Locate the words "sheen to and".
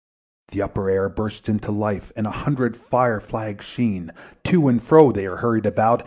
3.65-4.81